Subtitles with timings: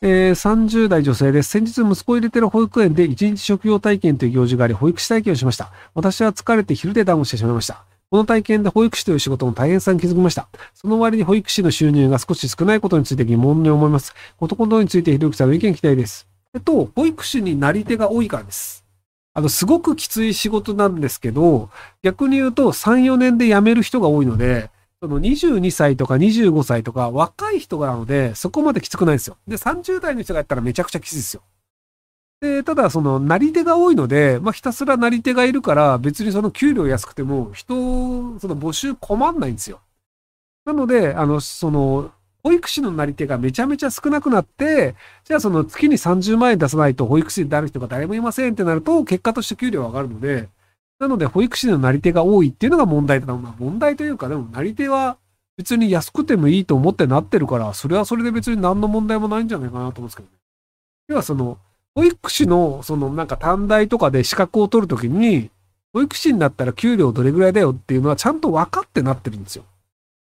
[0.00, 1.50] えー、30代女性です。
[1.50, 5.72] 先日息子を入れてる保育園で一日職業体験という行事があり、保育士体験をしました。
[5.94, 7.84] 私は疲れて昼でダウンしてしまいました。
[8.10, 10.48] この体験で保育士という仕事の大変さに気づきました。
[10.72, 14.14] その割に保育士の収入が少し少ないことについて疑問に思います。
[14.36, 16.28] ことことについてひろゆきさんの意見聞きたいです。
[16.54, 18.84] えっと、保育士になり手が多いからです。
[19.34, 21.70] あの、すごくきつい仕事なんですけど、
[22.02, 24.70] 逆に言うと3、4年で辞める人が多いので、
[25.00, 29.36] その22歳とか25歳とか若い人なので、そこまできつくないんですよ。
[29.46, 31.42] で、30代の人がやったらめちゃくちゃきついですよ。
[32.40, 37.74] で、ただ、その、なり手が多いので、まあ、ひたすらなり手がいるから、別にその給料安くても、人、
[38.38, 39.80] その募集困んないんですよ。
[40.64, 44.94] なので、あの、その、保育士のなり手がめちゃめちゃ少なくなって、
[45.24, 50.48] じゃあその月に30万円出さないと保育士になる人が誰もいませんってなると、結果として給料上がるので、
[50.98, 53.54] なので、保育士のなり手が多いっていうのが問題だな。
[53.58, 55.16] 問題というか、でも、なり手は
[55.56, 60.34] 別に安くてもいいと思ってなってるから、それはそれで別に何の問題もないんじゃないかなと思うんですけどね。
[61.08, 61.58] 要はその、
[61.94, 65.50] 保育士の、そのなんか短大とかで資格を取るときに、
[65.92, 69.64] 保育士になったら給料どれぐらいだよっていうのはちゃんと分かってなってるんですよ。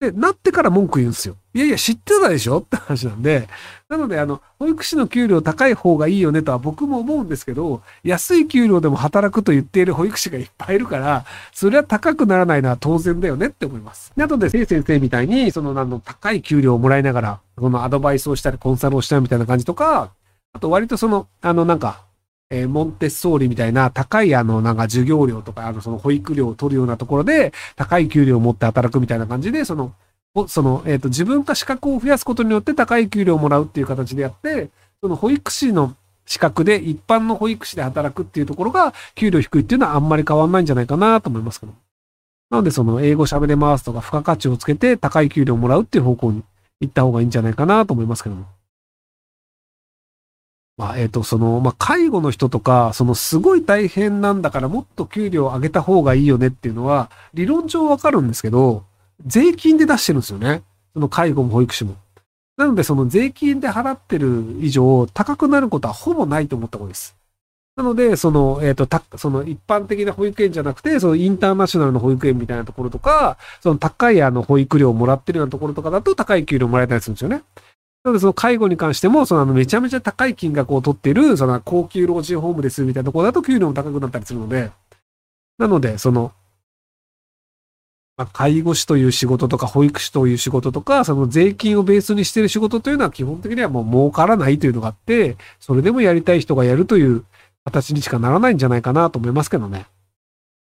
[0.00, 1.34] で、なってから文句言うんですよ。
[1.54, 2.58] いやいや、知ってたでしょ？
[2.60, 3.48] って話なんで。
[3.88, 14.12] なので、あの、保育士の給料高い方がいいよねとは僕も思うんですけど、安い給料でも働くと言っている保育士がいっぱいいるから、それは高くならないのは当然だよねって思います。
[14.14, 20.10] なので、せい先生みたいに、その、あの、高い給料をもらいながら、そのアドバイスをしたり、コンサルをしたりみたいな感じとか、
[20.52, 22.02] あと割とその、あの、なんか、
[22.50, 29.92] えー、モンテッソーリみたいな高いあの、なんか授業料とか、あの、その保育料を取るようなところで、高い給料を持って働くみたいな感じで、その、
[30.46, 35.94] その、えっ、ー、と、自分が資格を増やすことによって高い給料をもらうっていう形でやって、その保育士の
[36.28, 41.72] 資格で一般の保育士で働くっていうところが給料低いっていうのはあんまり変わんないんじゃないかなと思いますけど。
[42.50, 46.42] なのでその英語喋れますとか付加価値をつけて高い給料をもらうっていう方向に
[46.80, 48.46] 行った方がいいんじゃないかなと思いますけども。
[50.78, 58.84] まあ、えっ、ー、と、その、まあ、介護の人とか、そのすごい大変なんだからもっと給料を上げた方がいいよねっていうのは理論上わかるんですけど、
[59.26, 60.62] 税金で出してるんですよね。
[60.94, 61.96] その介護も保育士も。
[62.56, 67.16] なので、その税金で払ってる以上、高くなることはほぼないと思った方がいいです。
[67.76, 77.42] なので、その、えっ、ー、と、た、その一般的な保育園じゃなくて、そのインターナショナルの保育園みたいなところとか、その高いあの保育料をもらってるようなところとかだと高い給料もらえたりするんですよね。
[78.08, 84.70] なので、その介護に関しても、そのあのめちゃめちゃ高い金額を取っている、その高級老人ホームですみたいなところだと給料も高くなったりするので、
[85.58, 86.32] なので、その、
[88.16, 97.24] まあ、介護士という仕事とか保育士という仕事とか、その税金をベースにしている仕事というのは基本的にはもう儲からないというのがあって、それでもやりたい人がやるという
[97.64, 99.86] 形にしかならないんじゃないかなと思いますけどね。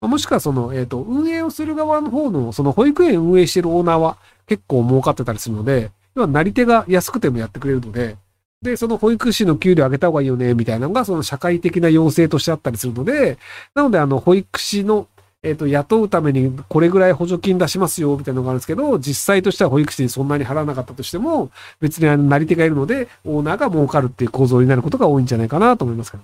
[0.00, 8.16] ま、もしくはその、えっ、ー、と、運営をする側の方の、その保育園運営しているオーナーは結構儲かってたりするので、要はなり手が安くてもやってくれるので、
[8.62, 13.38] で、その保育士の給料上げた方がいいよね、みたいなのが、その社会的な要請としてあったりするので、
[13.74, 15.08] なので、あの、保育士の
[15.44, 21.50] えっ、ー、と、雇うためにこれぐらい補助金出しますよ、みたいなのがあるんですけど、実際としては保育士にそんなに払わなかったとしても、
[21.80, 26.22] 別にあの、なり手がいるので、オーナーが儲かるっていう構造になることが多いんじゃないかなと思いますけど。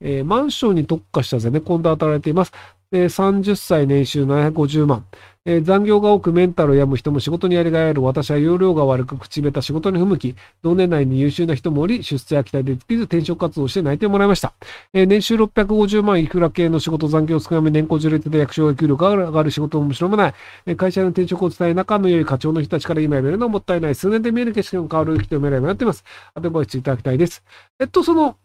[0.00, 2.52] えー、マンションに特化したゼネコンで働いています。
[2.92, 5.04] えー、30歳年収750万。
[5.48, 8.02] えー、残業が多くメンタルを病む人も仕事にやりがいある。
[8.02, 10.34] 私は容量が悪く口下手仕事に不向き。
[10.62, 14.54] 同年代に優秀な人もおり、出世や期待できず転職活動して内定もらいました。
[14.92, 20.34] えー、年収650万いくら系の仕事残業少なめ年功序列で役所が給料が上がる仕事も面白もない。
[20.66, 23.94] えー、会社の転職を伝え仲の良い課長の人たちから今やめるのはもったいない。
[23.94, 26.02] 数年で見える景色が変わる人を未来もやっています。
[26.34, 27.44] アドバイスいただきたいです。
[27.78, 28.36] えっと、その、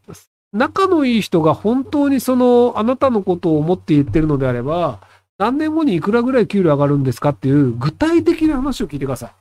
[0.54, 5.00] 仲のいい人が本当にその、あなたのことを思って言ってるのであれば、
[5.38, 9.32] 何年後にいくらぐらい給料上がるんですかっていう具体的な話を聞いてください。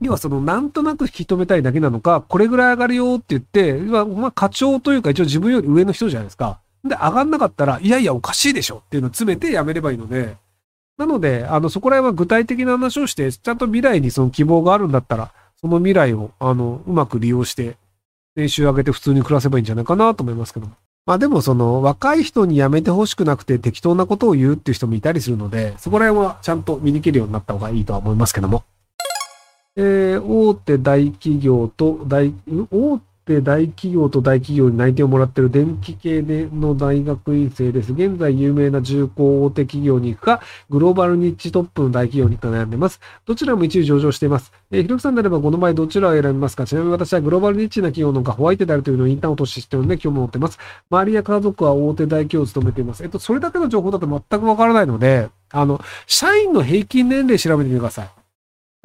[0.00, 6.60] 要はその、なんとなく引き止めたいだけなのか、これぐらい上がるよって言って、要はまあ、課長というか一応自分より上の人じゃないですか。
[6.84, 10.36] で、上がんなかったら、いやいやおかしいでしょっていうのを詰めてやめればいいので、
[10.98, 17.76] なので、あの、そこら辺は具体的な話をして、ちゃんと未来にその希望があるんだったら、その未来を、あの、うまく利用して、
[18.36, 20.68] 年収上げて普通に暮らせばいいんじゃないかなと思いますけど。
[21.06, 28.64] まあでもその若い人に辞めてほしくなくて適当なことを言うっていう人もいたりするので、そこら辺はちゃんと見抜けるようになった方がいいとは思いますけども。
[29.76, 32.32] えー、大手大企業と大、
[32.72, 37.92] 大で大企業と大企業に内定をもらっている電気系での大学院生です。
[37.92, 40.40] 現在有名な重工大手企業に行くか、
[40.70, 43.00] グローバルニッチトップの大企業に行くか悩んでます。
[43.26, 44.52] どちらも一時上場しています。
[44.70, 50.58] えー、ひろきさんであればこの場合どちらを選びますかちなみに私はグローバルニッチな企業のがホワイトであるというのをインターンを投資しているので興味を持ってます。
[50.88, 53.02] 周りや家族は大手大企業を務めています。
[53.02, 58.15] えっと、それだけの情報だと全くわからないので、あの、社員の平均年齢調べてみてください。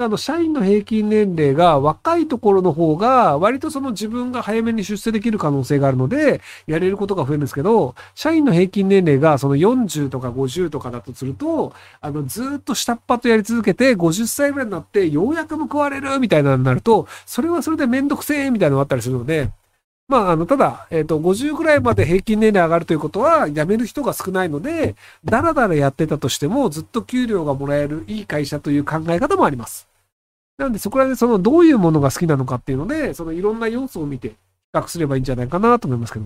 [0.06, 19.52] あの、社員の平均年齢が若いところの方が、割とその自分が早めに出世できる可能性があるので、やれることが増えるんですけど、社員の平均年齢がその40とか50とかだとすると、あの、ずっと下っ端とやり続けて、50歳ぐらいになって、ようやく報われるみたいなのになると、それはそれでめんどくせえみたいなのがあったりするので、
[20.12, 29.91] まあ、あの、ただ、えっ、ー、と、50ぐらいまで平均年齢上がるということは、辞める人が少ないので、だらだらやってたとしても、ずっと給料がもらえるいい会社という考え方もあります。
[30.58, 34.36] なんで、そこら辺でその、どういうものが好きなのかっていうので、そのいろんな要素を見て、比
[34.74, 36.26] 較すればいいんじゃないかなと思いますけど。